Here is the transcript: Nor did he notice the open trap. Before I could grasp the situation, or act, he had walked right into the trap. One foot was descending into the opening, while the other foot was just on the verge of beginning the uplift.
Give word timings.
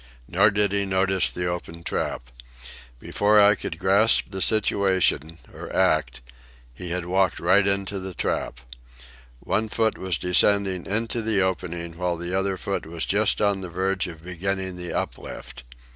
Nor 0.27 0.49
did 0.49 0.71
he 0.71 0.83
notice 0.83 1.29
the 1.29 1.45
open 1.45 1.83
trap. 1.83 2.31
Before 2.99 3.39
I 3.39 3.53
could 3.53 3.77
grasp 3.77 4.31
the 4.31 4.41
situation, 4.41 5.37
or 5.53 5.71
act, 5.75 6.21
he 6.73 6.89
had 6.89 7.05
walked 7.05 7.39
right 7.39 7.67
into 7.67 7.99
the 7.99 8.15
trap. 8.15 8.61
One 9.41 9.69
foot 9.69 9.99
was 9.99 10.17
descending 10.17 10.87
into 10.87 11.21
the 11.21 11.41
opening, 11.43 11.97
while 11.99 12.17
the 12.17 12.33
other 12.33 12.57
foot 12.57 12.87
was 12.87 13.05
just 13.05 13.43
on 13.43 13.61
the 13.61 13.69
verge 13.69 14.07
of 14.07 14.23
beginning 14.23 14.75
the 14.75 14.91
uplift. 14.91 15.63